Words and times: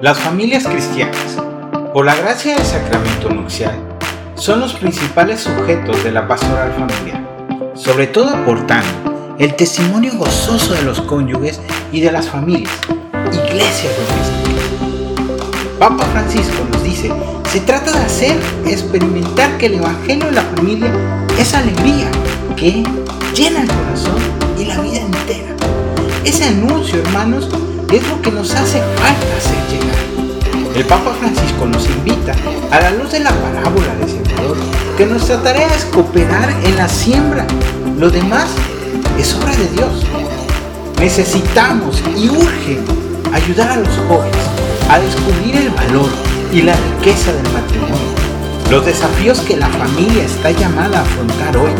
Las 0.00 0.16
familias 0.20 0.64
cristianas, 0.64 1.36
por 1.92 2.06
la 2.06 2.14
gracia 2.14 2.54
del 2.54 2.64
sacramento 2.64 3.30
nupcial, 3.30 3.74
son 4.36 4.60
los 4.60 4.74
principales 4.74 5.40
sujetos 5.40 6.04
de 6.04 6.12
la 6.12 6.28
pastoral 6.28 6.72
familiar, 6.72 7.74
sobre 7.74 8.06
todo 8.06 8.28
aportando 8.28 9.34
el 9.40 9.56
testimonio 9.56 10.12
gozoso 10.16 10.74
de 10.74 10.82
los 10.82 11.00
cónyuges 11.00 11.60
y 11.90 12.00
de 12.00 12.12
las 12.12 12.28
familias, 12.28 12.72
iglesias 13.32 13.92
domésticas. 13.96 15.68
Papa 15.80 16.04
Francisco 16.12 16.64
nos 16.70 16.84
dice, 16.84 17.10
se 17.50 17.58
trata 17.58 17.90
de 17.90 17.98
hacer 17.98 18.40
experimentar 18.66 19.58
que 19.58 19.66
el 19.66 19.74
Evangelio 19.74 20.26
de 20.26 20.32
la 20.32 20.42
familia 20.42 20.92
es 21.40 21.54
alegría 21.54 22.08
que 22.54 22.84
llena 23.34 23.62
el 23.62 23.68
corazón 23.68 24.22
y 24.56 24.64
la 24.64 24.80
vida 24.80 25.00
entera. 25.00 25.56
Ese 26.24 26.44
anuncio, 26.44 27.00
hermanos, 27.00 27.48
es 27.92 28.06
lo 28.06 28.20
que 28.20 28.30
nos 28.30 28.54
hace 28.54 28.80
falta 28.96 29.36
hacer 29.36 29.56
llegar. 29.70 30.76
El 30.76 30.84
Papa 30.84 31.12
Francisco 31.18 31.66
nos 31.66 31.86
invita, 31.86 32.34
a 32.70 32.80
la 32.80 32.90
luz 32.90 33.12
de 33.12 33.20
la 33.20 33.30
parábola 33.30 33.94
del 33.98 34.08
Sembrador, 34.08 34.56
que 34.96 35.06
nuestra 35.06 35.42
tarea 35.42 35.68
es 35.74 35.86
cooperar 35.86 36.50
en 36.64 36.76
la 36.76 36.88
siembra. 36.88 37.46
Lo 37.98 38.10
demás 38.10 38.48
es 39.18 39.34
obra 39.34 39.56
de 39.56 39.68
Dios. 39.68 40.04
Necesitamos 41.00 42.02
y 42.16 42.28
urge 42.28 42.78
ayudar 43.32 43.70
a 43.70 43.76
los 43.76 43.96
jóvenes 44.06 44.36
a 44.90 44.98
descubrir 44.98 45.56
el 45.56 45.70
valor 45.70 46.10
y 46.52 46.62
la 46.62 46.74
riqueza 46.74 47.32
del 47.32 47.52
matrimonio. 47.52 47.96
Los 48.70 48.84
desafíos 48.84 49.40
que 49.40 49.56
la 49.56 49.68
familia 49.68 50.24
está 50.24 50.50
llamada 50.50 50.98
a 50.98 51.02
afrontar 51.02 51.56
hoy 51.56 51.72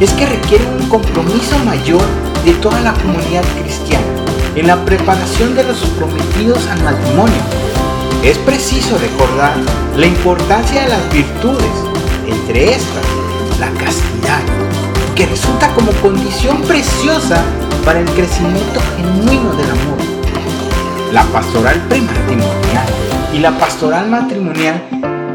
es 0.00 0.10
que 0.12 0.26
requieren 0.26 0.68
un 0.80 0.88
compromiso 0.88 1.56
mayor 1.64 2.02
de 2.44 2.52
toda 2.54 2.80
la 2.80 2.92
comunidad 2.94 3.44
cristiana 3.62 4.25
en 4.56 4.66
la 4.66 4.84
preparación 4.84 5.54
de 5.54 5.64
los 5.64 5.78
prometidos 5.98 6.66
al 6.66 6.82
matrimonio. 6.82 7.42
Es 8.24 8.38
preciso 8.38 8.98
recordar 8.98 9.54
la 9.96 10.06
importancia 10.06 10.82
de 10.82 10.88
las 10.88 11.12
virtudes, 11.12 11.70
entre 12.26 12.72
estas 12.72 13.04
la 13.60 13.70
castidad, 13.70 14.40
que 15.14 15.26
resulta 15.26 15.68
como 15.74 15.92
condición 15.92 16.60
preciosa 16.62 17.42
para 17.84 18.00
el 18.00 18.10
crecimiento 18.10 18.80
genuino 18.96 19.54
del 19.54 19.70
amor. 19.70 19.98
La 21.12 21.22
pastoral 21.24 21.80
prematrimonial 21.88 22.86
y 23.32 23.38
la 23.38 23.56
pastoral 23.58 24.08
matrimonial 24.08 24.82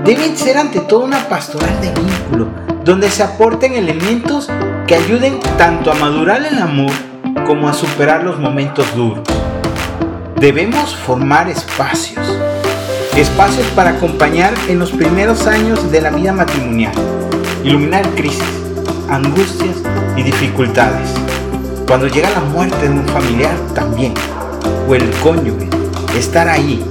deben 0.03 0.35
ser 0.35 0.58
ante 0.58 0.81
todo 0.81 1.06
una 1.06 1.30
pastoral 1.30 1.80
de 1.80 1.91
vínculo, 1.94 2.47
donde 2.83 3.09
se 3.09 3.23
aporten 3.23 3.73
elementos 3.73 4.50
que 4.88 4.95
ayuden 4.95 5.39
tanto 5.58 5.91
a 5.91 5.95
madurar 5.95 6.44
el 6.44 6.59
amor 6.59 7.10
como 7.45 7.67
a 7.67 7.73
superar 7.73 8.23
los 8.23 8.39
momentos 8.39 8.85
duros. 8.95 9.23
Debemos 10.39 10.95
formar 10.95 11.49
espacios, 11.49 12.25
espacios 13.15 13.67
para 13.75 13.91
acompañar 13.91 14.53
en 14.67 14.79
los 14.79 14.91
primeros 14.91 15.47
años 15.47 15.91
de 15.91 16.01
la 16.01 16.09
vida 16.09 16.33
matrimonial, 16.33 16.93
iluminar 17.63 18.07
crisis, 18.11 18.43
angustias 19.09 19.77
y 20.15 20.23
dificultades. 20.23 21.09
Cuando 21.88 22.07
llega 22.07 22.29
la 22.29 22.39
muerte 22.41 22.88
de 22.88 22.89
un 22.89 23.07
familiar 23.07 23.55
también, 23.75 24.13
o 24.88 24.95
el 24.95 25.09
cónyuge, 25.21 25.69
estar 26.17 26.47
ahí, 26.47 26.83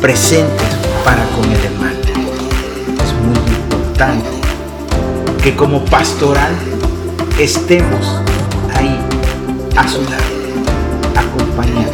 presentes 0.00 0.68
para 1.04 1.24
con 1.36 1.44
el 1.44 1.64
hermano. 1.64 1.98
Es 3.02 3.12
muy 3.24 3.38
importante 3.54 4.28
que 5.42 5.54
como 5.56 5.84
pastoral 5.86 6.52
estemos 7.38 8.20
a 9.80 9.88
su 9.88 10.02
lado, 10.02 10.22
acompañando 11.16 11.90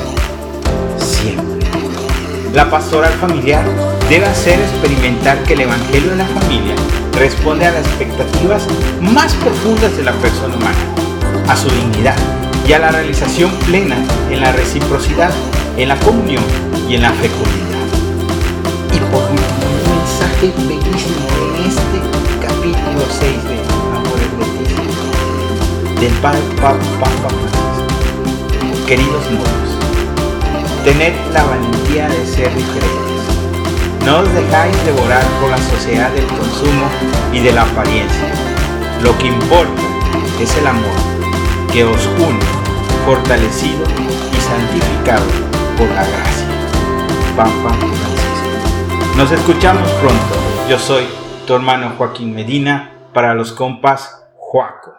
siempre. 0.99 1.69
La 2.53 2.69
pastoral 2.69 3.13
familiar 3.13 3.65
debe 4.09 4.27
hacer 4.27 4.59
experimentar 4.59 5.41
que 5.45 5.53
el 5.53 5.61
Evangelio 5.61 6.11
de 6.11 6.17
la 6.17 6.27
familia 6.27 6.75
responde 7.17 7.65
a 7.65 7.71
las 7.71 7.87
expectativas 7.87 8.67
más 9.01 9.35
profundas 9.35 9.97
de 9.97 10.03
la 10.03 10.13
persona 10.15 10.57
humana, 10.57 10.77
a 11.49 11.57
su 11.57 11.69
dignidad 11.69 12.17
y 12.67 12.73
a 12.73 12.81
la 12.81 12.91
realización 12.91 13.53
plena 13.67 13.97
en 14.33 14.41
la 14.41 14.51
reciprocidad, 14.51 15.31
en 15.77 15.89
la 15.89 15.97
comunión 16.01 16.43
y 16.89 16.97
en 16.97 17.03
la 17.03 17.13
fecundidad. 17.13 17.87
Y 18.93 18.99
por 19.13 19.23
último, 19.31 19.67
un 19.71 19.99
mensaje 19.99 20.53
bellísimo 20.67 21.25
en 21.39 21.67
este 21.69 21.99
capítulo 22.45 23.07
6 23.09 23.45
de 23.45 23.57
Amores 23.95 24.33
Leticia, 24.41 26.01
del 26.01 26.13
Padre 26.21 26.41
Papa 26.61 27.09
Francisco. 27.21 27.56
Queridos 28.87 29.29
novios, 29.33 29.77
tened 30.85 31.13
la 31.33 31.43
valentía 31.43 32.09
de 32.09 32.25
ser 32.25 32.55
diferentes. 32.55 33.25
No 34.05 34.19
os 34.19 34.33
dejáis 34.33 34.77
devorar 34.85 35.25
por 35.41 35.51
la 35.51 35.59
sociedad 35.59 36.09
del 36.13 36.25
consumo 36.27 36.87
y 37.33 37.41
de 37.41 37.53
la 37.53 37.63
apariencia. 37.63 38.31
Lo 39.03 39.19
que 39.19 39.27
importa 39.27 39.83
es 40.41 40.57
el 40.57 40.69
amor 40.69 40.95
que 41.73 41.83
os 41.83 42.07
une, 42.07 42.39
fortalecido 43.05 43.83
y 44.33 44.41
santificado 44.41 45.27
por 45.77 45.89
la 45.89 46.05
gracia. 46.07 46.47
Papa 47.37 47.75
Francisco. 47.75 49.17
Nos 49.17 49.33
escuchamos 49.33 49.91
pronto. 49.95 50.37
Yo 50.69 50.79
soy 50.79 51.09
tu 51.45 51.57
hermano 51.57 51.95
Joaquín 51.99 52.33
Medina 52.33 52.93
para 53.13 53.35
los 53.35 53.51
compas 53.51 54.29
Joaco. 54.37 54.96